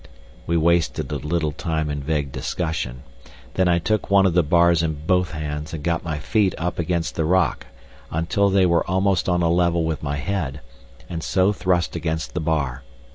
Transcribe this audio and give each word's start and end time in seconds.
We 0.47 0.57
wasted 0.57 1.11
a 1.11 1.17
little 1.17 1.51
time 1.51 1.87
in 1.87 2.01
vague 2.01 2.31
discussion. 2.31 3.03
Then 3.53 3.67
I 3.67 3.77
took 3.77 4.09
one 4.09 4.25
of 4.25 4.33
the 4.33 4.41
bars 4.41 4.81
in 4.81 5.05
both 5.05 5.29
hands, 5.29 5.75
and 5.75 5.83
got 5.83 6.03
my 6.03 6.17
feet 6.17 6.55
up 6.57 6.79
against 6.79 7.13
the 7.13 7.23
rock 7.23 7.67
until 8.09 8.49
they 8.49 8.65
were 8.65 8.89
almost 8.89 9.29
on 9.29 9.43
a 9.43 9.49
level 9.51 9.83
with 9.85 10.01
my 10.01 10.15
head, 10.15 10.61
and 11.07 11.21
so 11.21 11.53
thrust 11.53 11.95
against 11.95 12.33
the 12.33 12.39
bar. 12.41 12.81